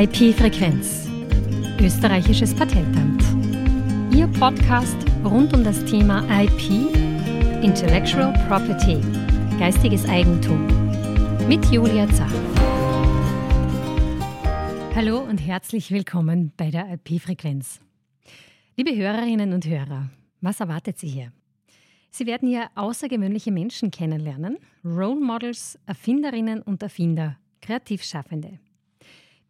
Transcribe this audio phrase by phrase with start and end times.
[0.00, 1.10] IP-Frequenz,
[1.78, 3.22] österreichisches Patentamt.
[4.10, 6.70] Ihr Podcast rund um das Thema IP,
[7.62, 8.98] Intellectual Property,
[9.58, 10.66] geistiges Eigentum.
[11.46, 12.32] Mit Julia Zach.
[14.94, 17.78] Hallo und herzlich willkommen bei der IP-Frequenz.
[18.78, 20.08] Liebe Hörerinnen und Hörer,
[20.40, 21.30] was erwartet Sie hier?
[22.10, 28.60] Sie werden hier außergewöhnliche Menschen kennenlernen, Role Models, Erfinderinnen und Erfinder, Kreativschaffende.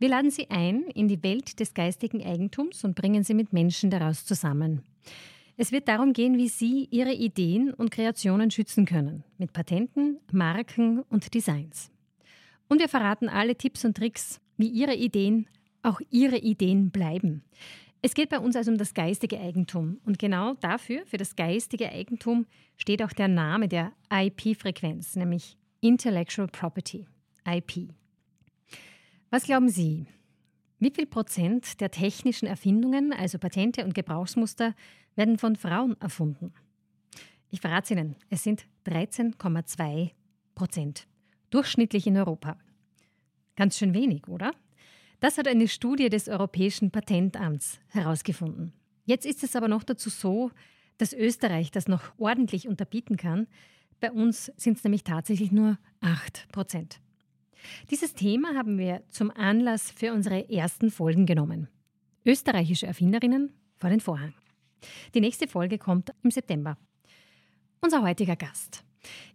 [0.01, 3.91] Wir laden Sie ein in die Welt des geistigen Eigentums und bringen Sie mit Menschen
[3.91, 4.81] daraus zusammen.
[5.59, 11.03] Es wird darum gehen, wie Sie Ihre Ideen und Kreationen schützen können, mit Patenten, Marken
[11.11, 11.91] und Designs.
[12.67, 15.47] Und wir verraten alle Tipps und Tricks, wie Ihre Ideen
[15.83, 17.45] auch Ihre Ideen bleiben.
[18.01, 20.01] Es geht bei uns also um das geistige Eigentum.
[20.07, 22.47] Und genau dafür, für das geistige Eigentum,
[22.79, 27.07] steht auch der Name der IP-Frequenz, nämlich Intellectual Property,
[27.47, 27.91] IP.
[29.33, 30.07] Was glauben Sie?
[30.81, 34.75] Wie viel Prozent der technischen Erfindungen, also Patente und Gebrauchsmuster,
[35.15, 36.53] werden von Frauen erfunden?
[37.51, 40.11] Ich verrate Ihnen, es sind 13,2
[40.57, 41.07] Prozent.
[41.51, 42.59] Durchschnittlich in Europa.
[43.55, 44.51] Ganz schön wenig, oder?
[45.21, 48.73] Das hat eine Studie des Europäischen Patentamts herausgefunden.
[49.05, 50.51] Jetzt ist es aber noch dazu so,
[50.99, 53.47] dass Österreich das noch ordentlich unterbieten kann.
[54.01, 57.01] Bei uns sind es nämlich tatsächlich nur 8 Prozent.
[57.91, 61.69] Dieses Thema haben wir zum Anlass für unsere ersten Folgen genommen.
[62.25, 64.35] Österreichische Erfinderinnen vor den Vorhang.
[65.15, 66.77] Die nächste Folge kommt im September.
[67.81, 68.85] Unser heutiger Gast.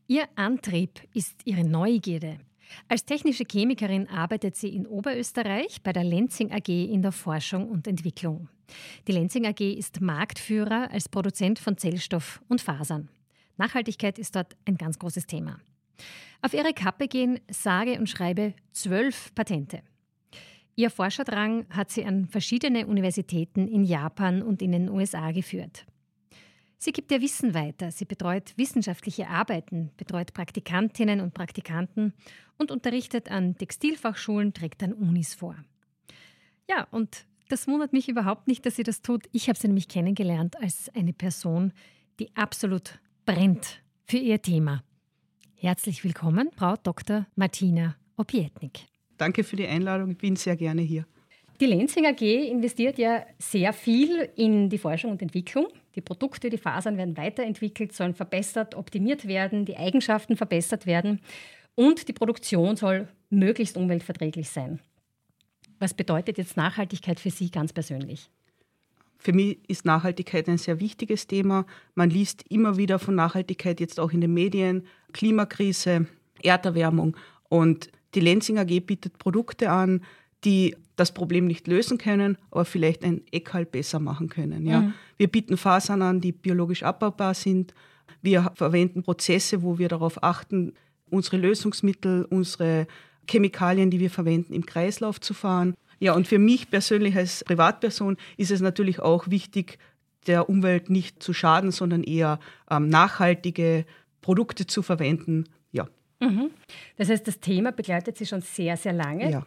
[0.07, 2.37] Ihr Antrieb ist ihre Neugierde.
[2.87, 7.87] Als technische Chemikerin arbeitet sie in Oberösterreich bei der Lenzing AG in der Forschung und
[7.87, 8.49] Entwicklung.
[9.07, 13.09] Die Lenzing AG ist Marktführer als Produzent von Zellstoff und Fasern.
[13.57, 15.59] Nachhaltigkeit ist dort ein ganz großes Thema.
[16.41, 19.81] Auf ihre Kappe gehen sage und schreibe zwölf Patente.
[20.75, 25.85] Ihr Forscherdrang hat sie an verschiedene Universitäten in Japan und in den USA geführt.
[26.77, 32.13] Sie gibt ihr Wissen weiter, sie betreut wissenschaftliche Arbeiten, betreut Praktikantinnen und Praktikanten
[32.57, 35.55] und unterrichtet an Textilfachschulen, trägt an Unis vor.
[36.69, 39.25] Ja, und das wundert mich überhaupt nicht, dass sie das tut.
[39.31, 41.71] Ich habe sie nämlich kennengelernt als eine Person,
[42.19, 44.83] die absolut brennt für ihr Thema.
[45.57, 47.25] Herzlich willkommen, Frau Dr.
[47.35, 48.87] Martina Opietnik.
[49.17, 51.05] Danke für die Einladung, ich bin sehr gerne hier.
[51.61, 55.67] Die Lenzing AG investiert ja sehr viel in die Forschung und Entwicklung.
[55.95, 61.21] Die Produkte, die Fasern werden weiterentwickelt, sollen verbessert, optimiert werden, die Eigenschaften verbessert werden
[61.75, 64.81] und die Produktion soll möglichst umweltverträglich sein.
[65.79, 68.29] Was bedeutet jetzt Nachhaltigkeit für Sie ganz persönlich?
[69.17, 71.65] Für mich ist Nachhaltigkeit ein sehr wichtiges Thema.
[71.95, 74.85] Man liest immer wieder von Nachhaltigkeit, jetzt auch in den Medien,
[75.15, 76.07] Klimakrise,
[76.43, 77.15] Erderwärmung.
[77.47, 80.01] Und die Lenzing AG bietet Produkte an,
[80.43, 84.65] die das Problem nicht lösen können, aber vielleicht ein Eckhalb besser machen können.
[84.65, 84.81] Ja.
[84.81, 84.93] Mhm.
[85.15, 87.73] Wir bieten Fasern an, die biologisch abbaubar sind.
[88.21, 90.73] Wir verwenden Prozesse, wo wir darauf achten,
[91.09, 92.85] unsere Lösungsmittel, unsere
[93.29, 95.75] Chemikalien, die wir verwenden, im Kreislauf zu fahren.
[95.99, 99.79] Ja, und für mich persönlich als Privatperson ist es natürlich auch wichtig,
[100.27, 102.39] der Umwelt nicht zu schaden, sondern eher
[102.69, 103.85] ähm, nachhaltige
[104.25, 105.45] Produkte zu verwenden.
[105.71, 105.87] Ja.
[106.19, 106.49] Mhm.
[106.97, 109.29] Das heißt, das Thema begleitet Sie schon sehr, sehr lange.
[109.29, 109.45] Ja.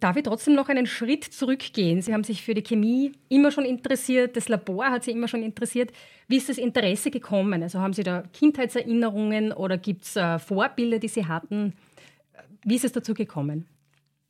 [0.00, 2.02] Darf ich trotzdem noch einen Schritt zurückgehen?
[2.02, 5.42] Sie haben sich für die Chemie immer schon interessiert, das Labor hat Sie immer schon
[5.42, 5.92] interessiert.
[6.28, 7.62] Wie ist das Interesse gekommen?
[7.62, 11.72] Also haben Sie da Kindheitserinnerungen oder gibt es äh, Vorbilder, die Sie hatten?
[12.64, 13.66] Wie ist es dazu gekommen?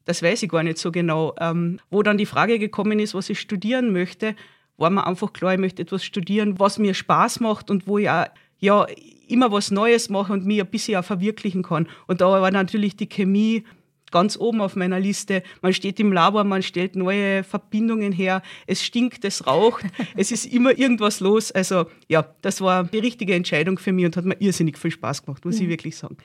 [0.04, 1.34] das weiß ich gar nicht so genau.
[1.38, 4.34] Ähm, wo dann die Frage gekommen ist, was ich studieren möchte,
[4.78, 8.08] war mir einfach klar, ich möchte etwas studieren, was mir Spaß macht und wo ich
[8.08, 8.24] auch,
[8.58, 8.86] ja,
[9.30, 11.88] immer was Neues mache und mich ein bisschen auch verwirklichen kann.
[12.06, 13.64] Und da war natürlich die Chemie
[14.10, 15.42] ganz oben auf meiner Liste.
[15.62, 19.84] Man steht im Labor, man stellt neue Verbindungen her, es stinkt, es raucht,
[20.16, 21.52] es ist immer irgendwas los.
[21.52, 25.24] Also ja, das war die richtige Entscheidung für mich und hat mir irrsinnig viel Spaß
[25.24, 25.64] gemacht, muss mhm.
[25.64, 26.16] ich wirklich sagen.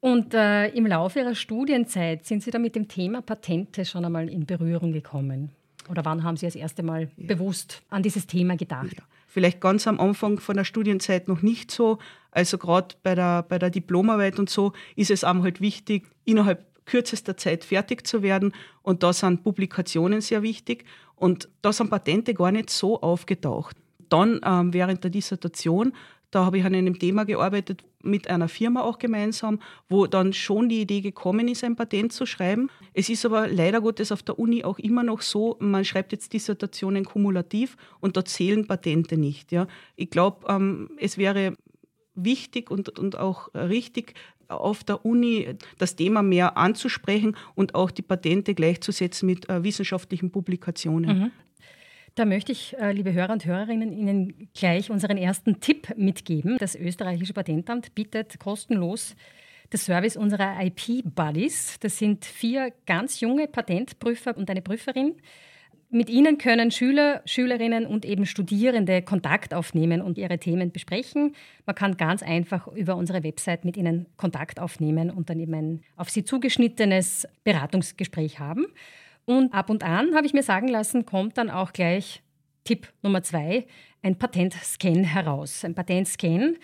[0.00, 4.28] Und äh, im Laufe Ihrer Studienzeit sind Sie da mit dem Thema Patente schon einmal
[4.28, 5.50] in Berührung gekommen?
[5.88, 7.26] Oder wann haben Sie das erste Mal ja.
[7.26, 8.94] bewusst an dieses Thema gedacht?
[8.96, 9.02] Ja.
[9.26, 11.98] Vielleicht ganz am Anfang von der Studienzeit noch nicht so.
[12.36, 16.66] Also gerade bei der, bei der Diplomarbeit und so ist es einem halt wichtig, innerhalb
[16.84, 18.52] kürzester Zeit fertig zu werden.
[18.82, 20.84] Und da sind Publikationen sehr wichtig.
[21.14, 23.74] Und da sind Patente gar nicht so aufgetaucht.
[24.10, 25.94] Dann ähm, während der Dissertation
[26.30, 30.68] da habe ich an einem Thema gearbeitet, mit einer Firma auch gemeinsam, wo dann schon
[30.68, 32.68] die Idee gekommen ist, ein Patent zu schreiben.
[32.92, 36.32] Es ist aber leider Gottes auf der Uni auch immer noch so, man schreibt jetzt
[36.32, 39.50] Dissertationen kumulativ und da zählen Patente nicht.
[39.50, 39.66] Ja.
[39.96, 41.54] Ich glaube, ähm, es wäre
[42.16, 44.14] wichtig und, und auch richtig,
[44.48, 50.30] auf der Uni das Thema mehr anzusprechen und auch die Patente gleichzusetzen mit äh, wissenschaftlichen
[50.30, 51.18] Publikationen.
[51.18, 51.30] Mhm.
[52.14, 56.56] Da möchte ich, äh, liebe Hörer und Hörerinnen, Ihnen gleich unseren ersten Tipp mitgeben.
[56.58, 59.14] Das österreichische Patentamt bietet kostenlos
[59.70, 61.78] das Service unserer IP-Buddies.
[61.80, 65.16] Das sind vier ganz junge Patentprüfer und eine Prüferin.
[65.88, 71.34] Mit ihnen können Schüler, Schülerinnen und eben Studierende Kontakt aufnehmen und ihre Themen besprechen.
[71.64, 75.82] Man kann ganz einfach über unsere Website mit ihnen Kontakt aufnehmen und dann eben ein
[75.94, 78.66] auf sie zugeschnittenes Beratungsgespräch haben.
[79.26, 82.22] Und ab und an, habe ich mir sagen lassen, kommt dann auch gleich
[82.64, 83.66] Tipp Nummer zwei,
[84.02, 85.64] ein Patentscan heraus.
[85.64, 86.56] Ein Patentscan,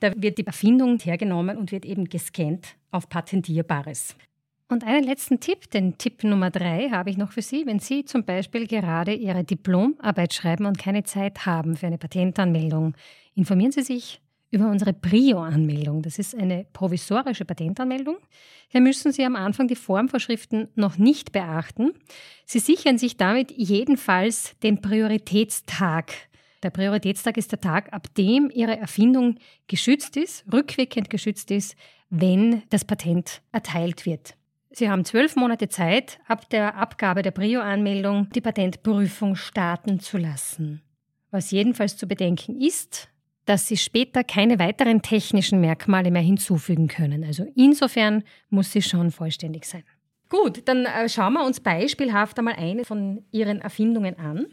[0.00, 4.16] da wird die Erfindung hergenommen und wird eben gescannt auf Patentierbares.
[4.72, 7.66] Und einen letzten Tipp, den Tipp Nummer drei, habe ich noch für Sie.
[7.66, 12.94] Wenn Sie zum Beispiel gerade Ihre Diplomarbeit schreiben und keine Zeit haben für eine Patentanmeldung,
[13.34, 16.00] informieren Sie sich über unsere Prio-Anmeldung.
[16.00, 18.16] Das ist eine provisorische Patentanmeldung.
[18.68, 21.92] Hier müssen Sie am Anfang die Formvorschriften noch nicht beachten.
[22.46, 26.12] Sie sichern sich damit jedenfalls den Prioritätstag.
[26.62, 29.36] Der Prioritätstag ist der Tag, ab dem Ihre Erfindung
[29.68, 31.76] geschützt ist, rückwirkend geschützt ist,
[32.08, 34.34] wenn das Patent erteilt wird.
[34.74, 40.82] Sie haben zwölf Monate Zeit, ab der Abgabe der Prio-Anmeldung die Patentprüfung starten zu lassen.
[41.30, 43.08] Was jedenfalls zu bedenken ist,
[43.44, 47.24] dass sie später keine weiteren technischen Merkmale mehr hinzufügen können.
[47.24, 49.84] Also insofern muss sie schon vollständig sein.
[50.28, 54.46] Gut, dann äh, schauen wir uns beispielhaft einmal eine von Ihren Erfindungen an.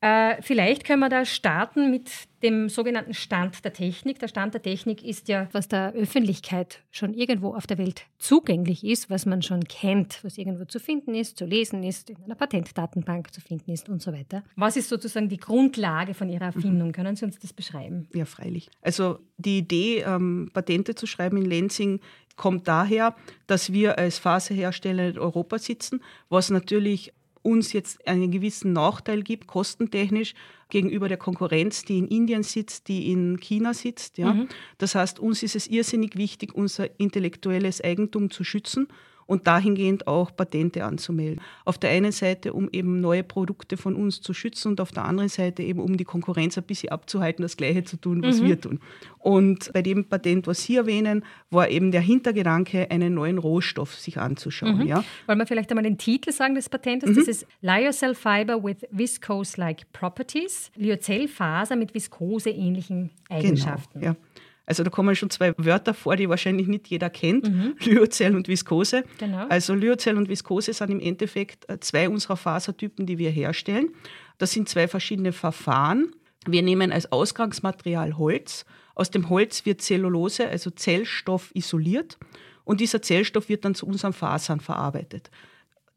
[0.00, 2.10] Äh, vielleicht können wir da starten mit
[2.42, 4.18] dem sogenannten Stand der Technik.
[4.18, 8.84] Der Stand der Technik ist ja, was der Öffentlichkeit schon irgendwo auf der Welt zugänglich
[8.84, 12.34] ist, was man schon kennt, was irgendwo zu finden ist, zu lesen ist, in einer
[12.34, 14.44] Patentdatenbank zu finden ist und so weiter.
[14.54, 16.88] Was ist sozusagen die Grundlage von Ihrer Erfindung?
[16.88, 16.92] Mhm.
[16.92, 18.06] Können Sie uns das beschreiben?
[18.14, 18.68] Ja, freilich.
[18.82, 22.00] Also die Idee, ähm, Patente zu schreiben in Lenzing,
[22.36, 23.16] kommt daher,
[23.46, 27.12] dass wir als Faserhersteller in Europa sitzen, was natürlich
[27.46, 30.34] uns jetzt einen gewissen Nachteil gibt, kostentechnisch,
[30.68, 34.18] gegenüber der Konkurrenz, die in Indien sitzt, die in China sitzt.
[34.18, 34.34] Ja.
[34.34, 34.48] Mhm.
[34.78, 38.88] Das heißt, uns ist es irrsinnig wichtig, unser intellektuelles Eigentum zu schützen
[39.26, 41.40] und dahingehend auch Patente anzumelden.
[41.64, 45.04] Auf der einen Seite, um eben neue Produkte von uns zu schützen und auf der
[45.04, 48.46] anderen Seite eben, um die Konkurrenz ein bisschen abzuhalten, das Gleiche zu tun, was mhm.
[48.46, 48.80] wir tun.
[49.18, 54.18] Und bei dem Patent, was Sie erwähnen, war eben der Hintergedanke, einen neuen Rohstoff sich
[54.18, 54.78] anzuschauen.
[54.78, 54.86] Mhm.
[54.86, 55.04] Ja.
[55.26, 57.10] Wollen wir vielleicht einmal den Titel sagen des Patentes?
[57.10, 57.16] Mhm.
[57.16, 60.70] Das ist Lyocell Fiber with Viscose-like Properties.
[60.76, 64.00] Lyocell-Faser mit Viskose-ähnlichen genau, Eigenschaften.
[64.00, 64.16] Genau, ja.
[64.66, 67.76] Also da kommen schon zwei Wörter vor, die wahrscheinlich nicht jeder kennt, mhm.
[67.84, 69.04] Lyocell und Viskose.
[69.18, 69.46] Genau.
[69.48, 73.90] Also Lyocell und Viskose sind im Endeffekt äh, zwei unserer Fasertypen, die wir herstellen.
[74.38, 76.12] Das sind zwei verschiedene Verfahren.
[76.46, 78.66] Wir nehmen als Ausgangsmaterial Holz.
[78.94, 82.18] Aus dem Holz wird Zellulose, also Zellstoff, isoliert.
[82.64, 85.30] Und dieser Zellstoff wird dann zu unseren Fasern verarbeitet.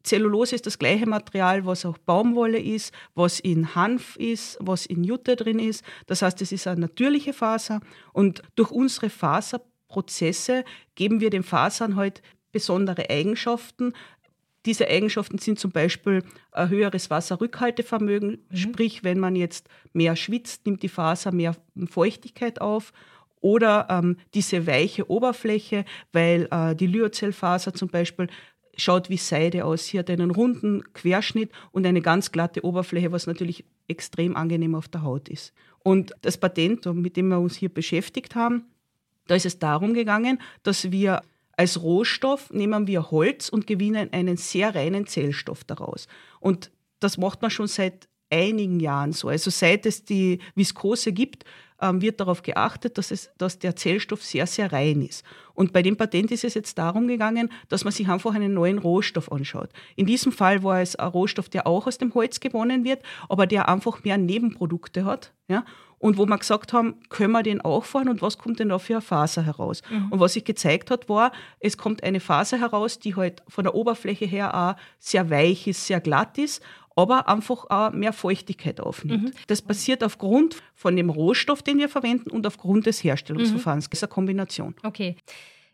[0.02, 5.04] Zellulose ist das gleiche Material, was auch Baumwolle ist, was in Hanf ist, was in
[5.04, 5.84] Jute drin ist.
[6.06, 7.80] Das heißt, es ist eine natürliche Faser
[8.12, 10.64] und durch unsere Faserprozesse
[10.94, 13.92] geben wir den Fasern halt besondere Eigenschaften.
[14.66, 16.22] Diese Eigenschaften sind zum Beispiel
[16.52, 18.56] ein höheres Wasserrückhaltevermögen, mhm.
[18.56, 21.56] sprich, wenn man jetzt mehr schwitzt, nimmt die Faser mehr
[21.88, 22.92] Feuchtigkeit auf
[23.40, 28.28] oder ähm, diese weiche Oberfläche, weil äh, die Lyocellfaser zum Beispiel
[28.76, 29.86] schaut wie Seide aus.
[29.86, 34.88] Sie hat einen runden Querschnitt und eine ganz glatte Oberfläche, was natürlich extrem angenehm auf
[34.88, 35.52] der Haut ist.
[35.82, 38.64] Und das Patent, mit dem wir uns hier beschäftigt haben,
[39.26, 41.22] da ist es darum gegangen, dass wir
[41.56, 46.08] als Rohstoff nehmen wir Holz und gewinnen einen sehr reinen Zellstoff daraus.
[46.40, 49.28] Und das macht man schon seit einigen Jahren so.
[49.28, 51.44] Also seit es die Viskose gibt,
[51.80, 55.24] wird darauf geachtet, dass, es, dass der Zellstoff sehr, sehr rein ist.
[55.54, 58.78] Und bei dem Patent ist es jetzt darum gegangen, dass man sich einfach einen neuen
[58.78, 59.70] Rohstoff anschaut.
[59.96, 63.46] In diesem Fall war es ein Rohstoff, der auch aus dem Holz gewonnen wird, aber
[63.46, 65.32] der einfach mehr Nebenprodukte hat.
[65.48, 65.64] Ja?
[65.98, 68.78] Und wo wir gesagt haben, können wir den auch fahren und was kommt denn da
[68.78, 69.82] für eine Faser heraus?
[69.90, 70.10] Mhm.
[70.10, 73.74] Und was sich gezeigt hat, war, es kommt eine Faser heraus, die halt von der
[73.74, 76.62] Oberfläche her auch sehr weich ist, sehr glatt ist
[77.00, 79.24] aber einfach auch mehr Feuchtigkeit aufnimmt.
[79.24, 79.32] Mhm.
[79.46, 83.86] Das passiert aufgrund von dem Rohstoff, den wir verwenden und aufgrund des Herstellungsverfahrens.
[83.86, 83.90] Mhm.
[83.90, 84.74] Das ist eine Kombination.
[84.82, 85.16] Okay.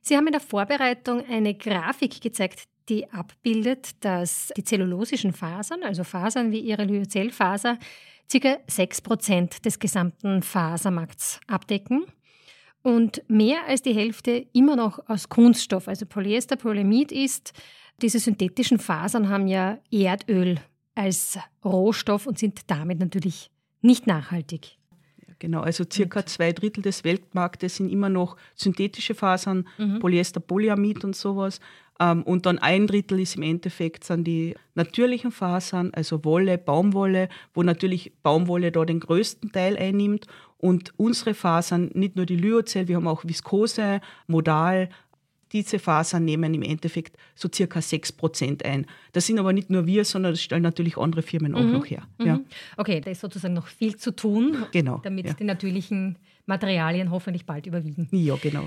[0.00, 6.04] Sie haben in der Vorbereitung eine Grafik gezeigt, die abbildet, dass die zellulosischen Fasern, also
[6.04, 7.78] Fasern wie ihre Lyocellfaser,
[8.30, 8.58] ca.
[8.68, 12.04] 6% des gesamten Fasermarkts abdecken
[12.82, 17.52] und mehr als die Hälfte immer noch aus Kunststoff, also Polyester, Polyamid ist.
[18.00, 20.60] Diese synthetischen Fasern haben ja Erdöl
[20.96, 23.50] als Rohstoff und sind damit natürlich
[23.82, 24.78] nicht nachhaltig.
[25.38, 25.60] genau.
[25.60, 30.00] Also circa zwei Drittel des Weltmarktes sind immer noch synthetische Fasern, mhm.
[30.00, 31.60] Polyester, Polyamid und sowas.
[32.00, 37.28] Ähm, und dann ein Drittel ist im Endeffekt sind die natürlichen Fasern, also Wolle, Baumwolle,
[37.54, 40.26] wo natürlich Baumwolle da den größten Teil einnimmt.
[40.58, 44.88] Und unsere Fasern, nicht nur die Lyocell, wir haben auch Viskose, Modal,
[45.52, 48.86] diese Fasern nehmen im Endeffekt so circa 6% ein.
[49.12, 51.72] Das sind aber nicht nur wir, sondern das stellen natürlich andere Firmen auch mhm.
[51.72, 52.02] noch her.
[52.18, 52.26] Mhm.
[52.26, 52.40] Ja.
[52.76, 55.32] Okay, da ist sozusagen noch viel zu tun, genau, damit ja.
[55.34, 58.08] die natürlichen Materialien hoffentlich bald überwiegen.
[58.10, 58.64] Ja, genau.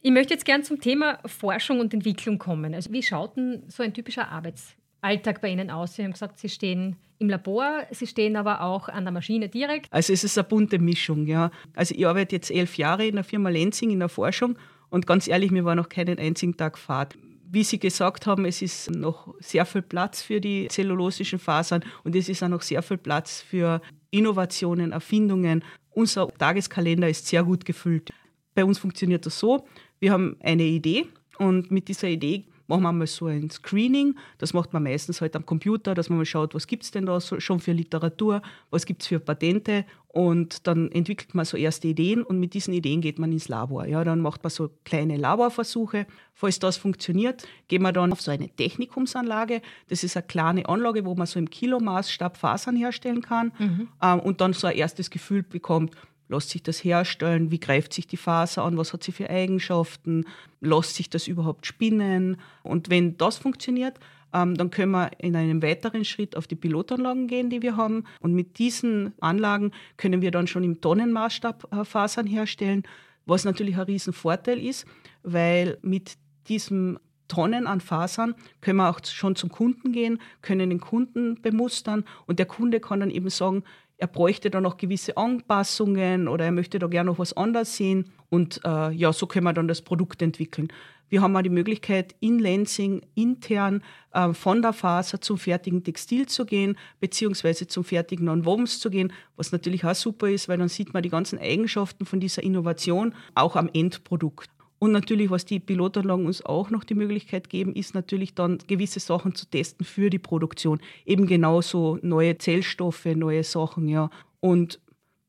[0.00, 2.74] Ich möchte jetzt gern zum Thema Forschung und Entwicklung kommen.
[2.74, 5.94] Also wie schaut denn so ein typischer Arbeitsalltag bei Ihnen aus?
[5.94, 9.86] Sie haben gesagt, Sie stehen im Labor, Sie stehen aber auch an der Maschine direkt.
[9.92, 11.52] Also es ist eine bunte Mischung, ja.
[11.76, 14.56] Also ich arbeite jetzt elf Jahre in der Firma Lenzing in der Forschung
[14.92, 17.16] und ganz ehrlich, mir war noch keinen einzigen Tag Fahrt.
[17.50, 22.14] Wie Sie gesagt haben, es ist noch sehr viel Platz für die zellulosischen Fasern und
[22.14, 23.80] es ist auch noch sehr viel Platz für
[24.10, 25.64] Innovationen, Erfindungen.
[25.92, 28.12] Unser Tageskalender ist sehr gut gefüllt.
[28.54, 29.66] Bei uns funktioniert das so,
[29.98, 31.06] wir haben eine Idee
[31.38, 32.44] und mit dieser Idee
[32.80, 34.16] machen wir mal so ein Screening.
[34.38, 37.06] Das macht man meistens halt am Computer, dass man mal schaut, was gibt es denn
[37.06, 41.88] da schon für Literatur, was gibt es für Patente und dann entwickelt man so erste
[41.88, 43.86] Ideen und mit diesen Ideen geht man ins Labor.
[43.86, 46.06] Ja, dann macht man so kleine Laborversuche.
[46.34, 49.62] Falls das funktioniert, gehen wir dann auf so eine Technikumsanlage.
[49.88, 53.88] Das ist eine kleine Anlage, wo man so im Kilomaßstab Fasern herstellen kann mhm.
[54.02, 55.94] äh, und dann so ein erstes Gefühl bekommt,
[56.28, 57.50] Lässt sich das herstellen?
[57.50, 58.76] Wie greift sich die Faser an?
[58.76, 60.24] Was hat sie für Eigenschaften?
[60.60, 62.38] Lässt sich das überhaupt spinnen?
[62.62, 63.98] Und wenn das funktioniert,
[64.32, 68.04] ähm, dann können wir in einem weiteren Schritt auf die Pilotanlagen gehen, die wir haben.
[68.20, 72.82] Und mit diesen Anlagen können wir dann schon im Tonnenmaßstab äh, Fasern herstellen,
[73.26, 74.86] was natürlich ein Riesenvorteil ist,
[75.22, 76.16] weil mit
[76.48, 76.98] diesem
[77.28, 82.38] Tonnen an Fasern können wir auch schon zum Kunden gehen, können den Kunden bemustern und
[82.38, 83.62] der Kunde kann dann eben sagen,
[84.02, 88.10] er bräuchte da noch gewisse Anpassungen oder er möchte da gerne noch was anderes sehen.
[88.30, 90.72] Und äh, ja, so können wir dann das Produkt entwickeln.
[91.08, 93.80] Wir haben auch die Möglichkeit, in Lansing intern
[94.12, 99.12] äh, von der Faser zum fertigen Textil zu gehen, beziehungsweise zum fertigen Non-Wovens zu gehen,
[99.36, 103.14] was natürlich auch super ist, weil dann sieht man die ganzen Eigenschaften von dieser Innovation
[103.36, 104.50] auch am Endprodukt.
[104.82, 108.98] Und natürlich, was die Pilotanlagen uns auch noch die Möglichkeit geben, ist natürlich dann gewisse
[108.98, 110.80] Sachen zu testen für die Produktion.
[111.06, 114.10] Eben genauso neue Zellstoffe, neue Sachen, ja.
[114.40, 114.80] Und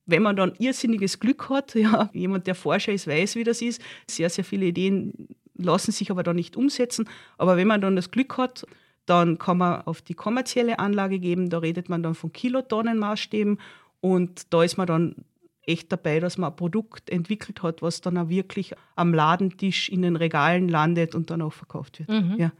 [0.08, 3.80] wenn man dann irrsinniges Glück hat, ja, jemand, der Forscher ist, weiß, wie das ist.
[4.10, 7.08] Sehr, sehr viele Ideen lassen sich aber dann nicht umsetzen.
[7.38, 8.66] Aber wenn man dann das Glück hat,
[9.06, 11.52] dann kann man auf die kommerzielle Anlage geben.
[11.52, 13.60] Da redet man dann von Kilotonnenmaßstäben.
[14.02, 15.16] Und da ist man dann
[15.66, 20.02] echt dabei, dass man ein Produkt entwickelt hat, was dann auch wirklich am Ladentisch in
[20.02, 22.10] den Regalen landet und dann auch verkauft wird.
[22.10, 22.36] Mhm.
[22.38, 22.52] Ja.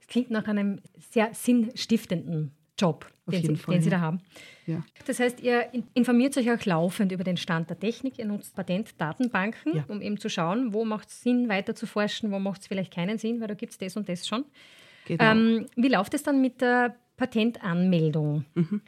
[0.00, 4.20] Es klingt nach einem sehr sinnstiftenden Job, den, Sie, Fall, den Sie, da haben.
[4.66, 4.84] Ja.
[5.06, 8.18] Das heißt, ihr informiert euch auch laufend über den Stand der Technik.
[8.18, 9.84] Ihr nutzt Patentdatenbanken, ja.
[9.88, 12.94] um eben zu schauen, wo macht es Sinn, weiter zu forschen, wo macht es vielleicht
[12.94, 14.44] keinen Sinn, weil da gibt es das und das schon.
[15.06, 15.24] Genau.
[15.24, 18.44] Ähm, wie läuft es dann mit der Patentanmeldung?
[18.54, 18.80] Mhm.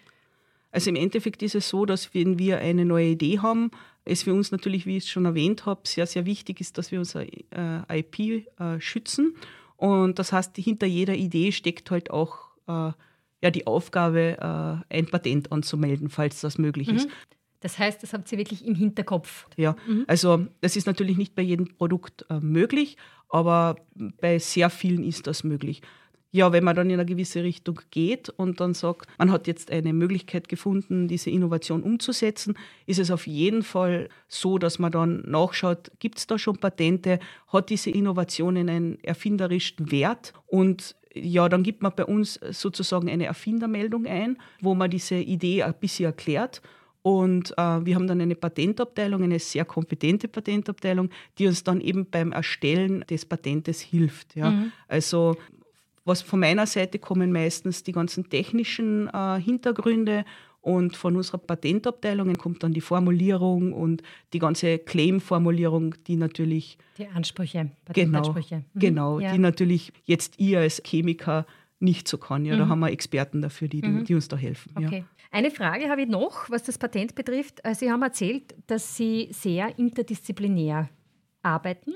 [0.72, 3.70] Also im Endeffekt ist es so, dass wenn wir eine neue Idee haben,
[4.04, 6.90] es für uns natürlich, wie ich es schon erwähnt habe, sehr, sehr wichtig ist, dass
[6.90, 9.34] wir unser äh, IP äh, schützen.
[9.76, 12.92] Und das heißt, hinter jeder Idee steckt halt auch äh,
[13.42, 16.96] ja, die Aufgabe, äh, ein Patent anzumelden, falls das möglich mhm.
[16.96, 17.08] ist.
[17.60, 19.46] Das heißt, das habt ihr wirklich im Hinterkopf.
[19.56, 20.04] Ja, mhm.
[20.06, 22.96] also das ist natürlich nicht bei jedem Produkt äh, möglich,
[23.28, 23.76] aber
[24.20, 25.82] bei sehr vielen ist das möglich
[26.32, 29.70] ja, wenn man dann in eine gewisse Richtung geht und dann sagt, man hat jetzt
[29.70, 32.54] eine Möglichkeit gefunden, diese Innovation umzusetzen,
[32.86, 37.18] ist es auf jeden Fall so, dass man dann nachschaut, gibt es da schon Patente,
[37.48, 43.24] hat diese Innovation einen erfinderischen Wert und ja, dann gibt man bei uns sozusagen eine
[43.24, 46.62] Erfindermeldung ein, wo man diese Idee ein bisschen erklärt
[47.02, 52.06] und äh, wir haben dann eine Patentabteilung, eine sehr kompetente Patentabteilung, die uns dann eben
[52.06, 54.36] beim Erstellen des Patentes hilft.
[54.36, 54.50] Ja.
[54.50, 54.72] Mhm.
[54.86, 55.36] Also
[56.04, 60.24] was von meiner Seite kommen meistens die ganzen technischen äh, Hintergründe
[60.62, 64.02] und von unserer Patentabteilung kommt dann die Formulierung und
[64.32, 66.76] die ganze Claim-Formulierung, die natürlich.
[66.98, 68.64] Die Ansprüche, Patentansprüche.
[68.74, 69.18] Genau, mhm.
[69.18, 69.32] genau ja.
[69.32, 71.46] die natürlich jetzt ihr als Chemiker
[71.78, 72.44] nicht so kann.
[72.44, 72.58] Ja, mhm.
[72.58, 74.04] Da haben wir Experten dafür, die, mhm.
[74.04, 74.72] die uns da helfen.
[74.76, 74.98] Okay.
[74.98, 75.04] Ja.
[75.32, 77.60] Eine Frage habe ich noch, was das Patent betrifft.
[77.64, 80.90] Äh, Sie haben erzählt, dass Sie sehr interdisziplinär
[81.42, 81.94] arbeiten.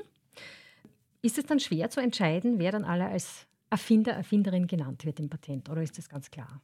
[1.21, 5.29] Ist es dann schwer zu entscheiden, wer dann alle als Erfinder, Erfinderin genannt wird im
[5.29, 6.61] Patent, oder ist das ganz klar?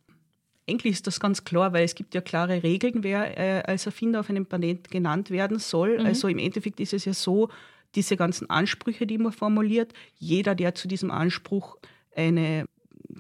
[0.69, 4.21] Eigentlich ist das ganz klar, weil es gibt ja klare Regeln, wer äh, als Erfinder
[4.21, 5.99] auf einem Patent genannt werden soll.
[5.99, 6.07] Mhm.
[6.07, 7.49] Also im Endeffekt ist es ja so,
[7.97, 11.79] diese ganzen Ansprüche, die man formuliert, jeder, der zu diesem Anspruch
[12.15, 12.67] eine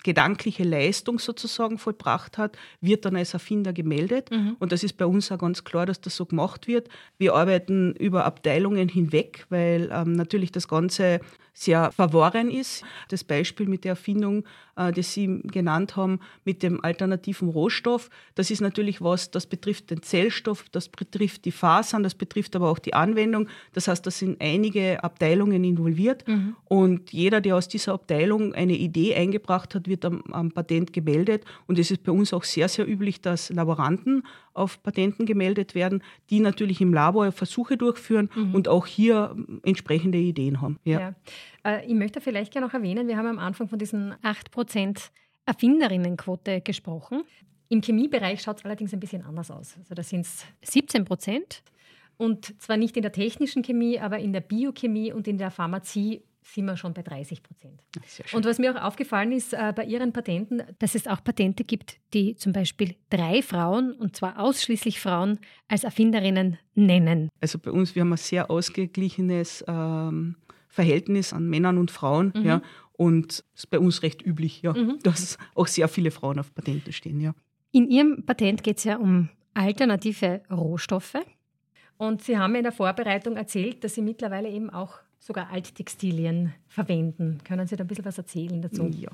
[0.04, 4.30] gedankliche Leistung sozusagen vollbracht hat, wird dann als Erfinder gemeldet.
[4.30, 4.56] Mhm.
[4.60, 6.88] Und das ist bei uns auch ganz klar, dass das so gemacht wird.
[7.18, 11.20] Wir arbeiten über Abteilungen hinweg, weil ähm, natürlich das Ganze
[11.60, 12.84] sehr verworren ist.
[13.08, 14.44] Das Beispiel mit der Erfindung,
[14.88, 20.02] das Sie genannt haben, mit dem alternativen Rohstoff, das ist natürlich was, das betrifft den
[20.02, 23.48] Zellstoff, das betrifft die Fasern, das betrifft aber auch die Anwendung.
[23.72, 26.56] Das heißt, da sind einige Abteilungen involviert mhm.
[26.64, 31.44] und jeder, der aus dieser Abteilung eine Idee eingebracht hat, wird am, am Patent gemeldet.
[31.66, 34.22] Und es ist bei uns auch sehr, sehr üblich, dass Laboranten
[34.54, 38.54] auf Patenten gemeldet werden, die natürlich im Labor Versuche durchführen mhm.
[38.54, 40.78] und auch hier entsprechende Ideen haben.
[40.84, 41.00] Ja.
[41.00, 41.14] ja.
[41.64, 45.10] Äh, ich möchte vielleicht gerne noch erwähnen, wir haben am Anfang von diesen 8%
[45.46, 47.22] Erfinderinnenquote gesprochen.
[47.68, 49.76] Im Chemiebereich schaut es allerdings ein bisschen anders aus.
[49.78, 51.62] Also da sind es 17 Prozent.
[52.16, 56.22] Und zwar nicht in der technischen Chemie, aber in der Biochemie und in der Pharmazie
[56.42, 57.80] sind wir schon bei 30 Prozent.
[58.32, 61.98] Und was mir auch aufgefallen ist äh, bei Ihren Patenten, dass es auch Patente gibt,
[62.12, 65.38] die zum Beispiel drei Frauen, und zwar ausschließlich Frauen,
[65.68, 67.28] als Erfinderinnen nennen.
[67.40, 70.36] Also bei uns, wir haben ein sehr ausgeglichenes ähm,
[70.70, 72.32] Verhältnis an Männern und Frauen.
[72.34, 72.44] Mhm.
[72.44, 72.62] Ja,
[72.92, 74.98] und es ist bei uns recht üblich, ja, mhm.
[75.02, 77.20] dass auch sehr viele Frauen auf Patente stehen.
[77.20, 77.34] Ja.
[77.72, 81.18] In Ihrem Patent geht es ja um alternative Rohstoffe.
[81.96, 87.38] Und Sie haben in der Vorbereitung erzählt, dass Sie mittlerweile eben auch sogar Alttextilien verwenden.
[87.44, 88.86] Können Sie da ein bisschen was erzählen dazu?
[88.88, 89.10] Ja.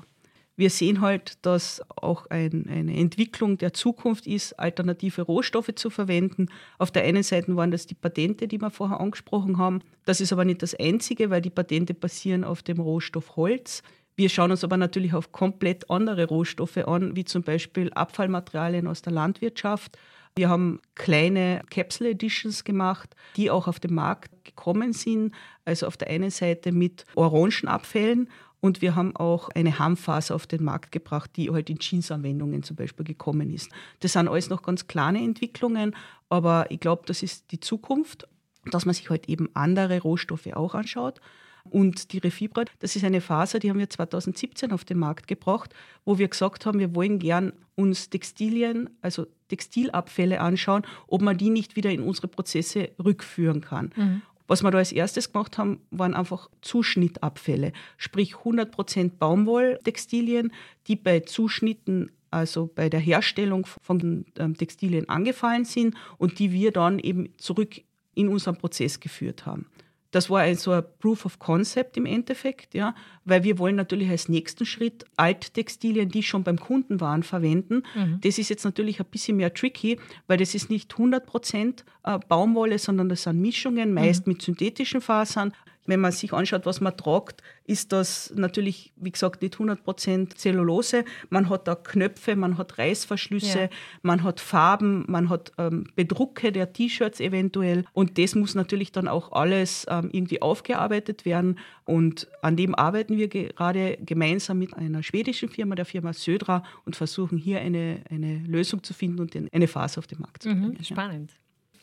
[0.57, 6.47] Wir sehen halt, dass auch ein, eine Entwicklung der Zukunft ist, alternative Rohstoffe zu verwenden.
[6.79, 9.81] Auf der einen Seite waren das die Patente, die wir vorher angesprochen haben.
[10.05, 13.83] Das ist aber nicht das Einzige, weil die Patente basieren auf dem Rohstoff Holz.
[14.15, 19.03] Wir schauen uns aber natürlich auch komplett andere Rohstoffe an, wie zum Beispiel Abfallmaterialien aus
[19.03, 19.95] der Landwirtschaft
[20.37, 25.33] wir haben kleine Capsule Editions gemacht, die auch auf den Markt gekommen sind.
[25.65, 30.63] Also auf der einen Seite mit Orangenabfällen und wir haben auch eine Hanffaser auf den
[30.63, 33.69] Markt gebracht, die halt in Jeansanwendungen zum Beispiel gekommen ist.
[33.99, 35.95] Das sind alles noch ganz kleine Entwicklungen,
[36.29, 38.27] aber ich glaube, das ist die Zukunft,
[38.71, 41.21] dass man sich halt eben andere Rohstoffe auch anschaut.
[41.69, 45.73] Und die Refibra, das ist eine Faser, die haben wir 2017 auf den Markt gebracht,
[46.05, 51.49] wo wir gesagt haben, wir wollen gern uns Textilien, also Textilabfälle anschauen, ob man die
[51.49, 53.91] nicht wieder in unsere Prozesse rückführen kann.
[53.95, 54.21] Mhm.
[54.47, 60.53] Was wir da als erstes gemacht haben, waren einfach Zuschnittabfälle, sprich 100% Baumwolltextilien,
[60.87, 66.71] die bei Zuschnitten also bei der Herstellung von ähm, Textilien angefallen sind und die wir
[66.71, 67.81] dann eben zurück
[68.15, 69.67] in unseren Prozess geführt haben.
[70.11, 74.29] Das war also ein Proof of Concept im Endeffekt, ja, weil wir wollen natürlich als
[74.29, 77.83] nächsten Schritt Alttextilien, die schon beim Kunden waren, verwenden.
[77.95, 78.19] Mhm.
[78.21, 82.79] Das ist jetzt natürlich ein bisschen mehr tricky, weil das ist nicht 100% äh, Baumwolle,
[82.79, 84.33] sondern das sind Mischungen, meist mhm.
[84.33, 85.53] mit synthetischen Fasern,
[85.87, 91.03] wenn man sich anschaut, was man tragt, ist das natürlich, wie gesagt, nicht 100% Zellulose.
[91.29, 93.69] Man hat da Knöpfe, man hat Reißverschlüsse, ja.
[94.01, 97.85] man hat Farben, man hat ähm, Bedrucke der T-Shirts eventuell.
[97.93, 101.57] Und das muss natürlich dann auch alles ähm, irgendwie aufgearbeitet werden.
[101.85, 106.95] Und an dem arbeiten wir gerade gemeinsam mit einer schwedischen Firma, der Firma Södra, und
[106.95, 110.75] versuchen hier eine, eine Lösung zu finden und eine Phase auf den Markt zu bringen.
[110.77, 111.31] Mhm, spannend.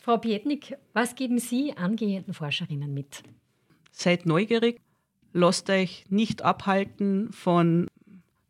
[0.04, 3.22] Frau Pietnik, was geben Sie angehenden Forscherinnen mit?
[3.94, 4.80] Seid neugierig,
[5.32, 7.88] lasst euch nicht abhalten von,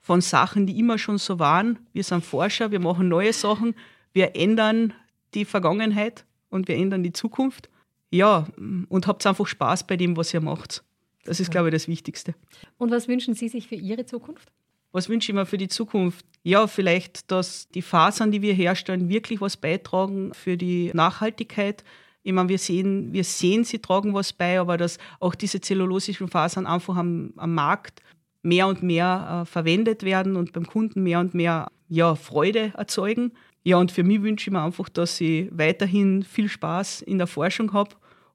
[0.01, 1.79] von Sachen, die immer schon so waren.
[1.93, 3.75] Wir sind Forscher, wir machen neue Sachen,
[4.13, 4.95] wir ändern
[5.35, 7.69] die Vergangenheit und wir ändern die Zukunft.
[8.11, 10.85] Ja, und habt einfach Spaß bei dem, was ihr macht.
[11.25, 12.35] Das ist, glaube ich, das Wichtigste.
[12.79, 14.53] Und was wünschen Sie sich für Ihre Zukunft?
[14.93, 16.25] Was wünsche ich mir für die Zukunft?
[16.45, 21.83] Ja, vielleicht, dass die Fasern, die wir herstellen, wirklich was beitragen für die Nachhaltigkeit,
[22.25, 26.27] ich meine, wir sehen, wir sehen, sie tragen was bei, aber dass auch diese zellulosischen
[26.27, 28.03] Fasern einfach am, am Markt
[28.43, 33.33] mehr und mehr äh, verwendet werden und beim Kunden mehr und mehr ja, Freude erzeugen.
[33.63, 37.27] Ja, und für mich wünsche ich mir einfach, dass ich weiterhin viel Spaß in der
[37.27, 37.91] Forschung habe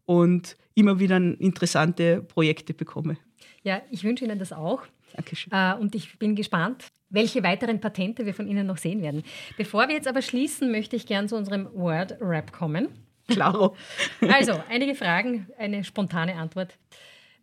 [0.06, 3.18] und immer wieder interessante Projekte bekomme.
[3.64, 4.84] Ja, ich wünsche Ihnen das auch.
[5.14, 5.52] Dankeschön.
[5.52, 9.24] Äh, und ich bin gespannt, welche weiteren Patente wir von Ihnen noch sehen werden.
[9.58, 12.90] Bevor wir jetzt aber schließen, möchte ich gern zu unserem Word Rap kommen.
[13.30, 13.76] Klaro.
[14.22, 16.78] Also, einige Fragen, eine spontane Antwort.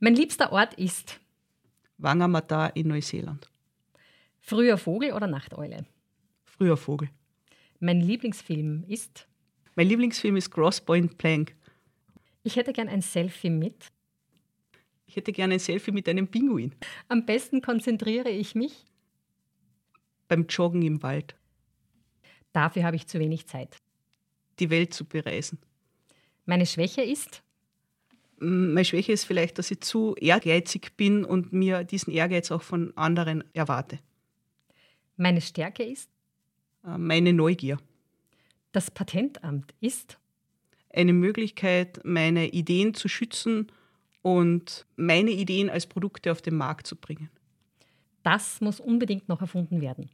[0.00, 1.18] Mein liebster Ort ist?
[1.98, 3.48] Wangamata in Neuseeland.
[4.40, 5.86] Früher Vogel oder Nachteule?
[6.44, 7.08] Früher Vogel.
[7.80, 9.26] Mein Lieblingsfilm ist?
[9.74, 11.54] Mein Lieblingsfilm ist Cross Point Blank.
[12.42, 13.90] Ich hätte gern ein Selfie mit?
[15.06, 16.74] Ich hätte gern ein Selfie mit einem Pinguin.
[17.08, 18.84] Am besten konzentriere ich mich?
[20.28, 21.34] Beim Joggen im Wald.
[22.52, 23.76] Dafür habe ich zu wenig Zeit.
[24.58, 25.58] Die Welt zu bereisen.
[26.46, 27.42] Meine Schwäche ist?
[28.38, 32.96] Meine Schwäche ist vielleicht, dass ich zu ehrgeizig bin und mir diesen Ehrgeiz auch von
[32.96, 33.98] anderen erwarte.
[35.16, 36.08] Meine Stärke ist?
[36.84, 37.78] Äh, meine Neugier.
[38.72, 40.18] Das Patentamt ist?
[40.90, 43.72] Eine Möglichkeit, meine Ideen zu schützen
[44.22, 47.30] und meine Ideen als Produkte auf den Markt zu bringen.
[48.22, 50.10] Das muss unbedingt noch erfunden werden.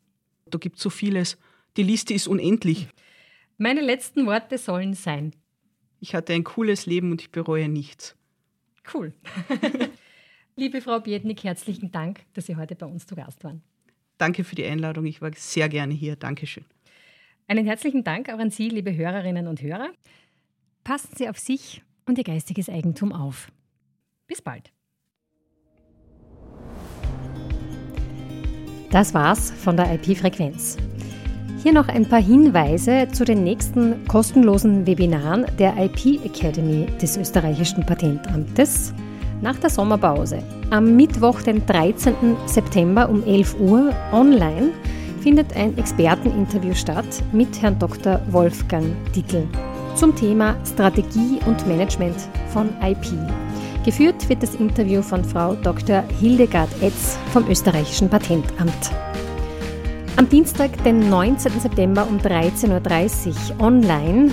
[0.46, 1.38] Da gibt es so vieles.
[1.76, 2.88] Die Liste ist unendlich.
[3.58, 5.32] Meine letzten Worte sollen sein.
[6.02, 8.16] Ich hatte ein cooles Leben und ich bereue nichts.
[8.92, 9.12] Cool.
[10.56, 13.62] Liebe Frau Biednik, herzlichen Dank, dass Sie heute bei uns zu Gast waren.
[14.18, 15.06] Danke für die Einladung.
[15.06, 16.16] Ich war sehr gerne hier.
[16.16, 16.64] Dankeschön.
[17.46, 19.90] Einen herzlichen Dank auch an Sie, liebe Hörerinnen und Hörer.
[20.82, 23.52] Passen Sie auf sich und Ihr geistiges Eigentum auf.
[24.26, 24.72] Bis bald.
[28.90, 30.78] Das war's von der IP-Frequenz.
[31.62, 37.86] Hier noch ein paar Hinweise zu den nächsten kostenlosen Webinaren der IP Academy des österreichischen
[37.86, 38.92] Patentamtes
[39.42, 40.42] nach der Sommerpause.
[40.70, 42.14] Am Mittwoch, den 13.
[42.46, 44.72] September um 11 Uhr online
[45.20, 48.20] findet ein Experteninterview statt mit Herrn Dr.
[48.32, 49.46] Wolfgang Dickel
[49.94, 52.16] zum Thema Strategie und Management
[52.48, 53.06] von IP.
[53.84, 56.02] Geführt wird das Interview von Frau Dr.
[56.18, 58.90] Hildegard Etz vom österreichischen Patentamt.
[60.16, 61.60] Am Dienstag, den 19.
[61.60, 64.30] September um 13.30 Uhr online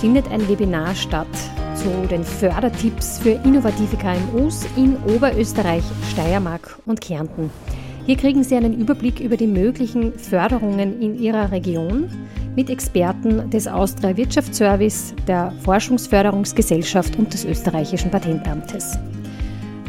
[0.00, 1.26] findet ein Webinar statt
[1.74, 7.50] zu den Fördertipps für innovative KMUs in Oberösterreich, Steiermark und Kärnten.
[8.06, 12.08] Hier kriegen Sie einen Überblick über die möglichen Förderungen in Ihrer Region
[12.56, 18.98] mit Experten des Austria Wirtschaftsservice, der Forschungsförderungsgesellschaft und des österreichischen Patentamtes.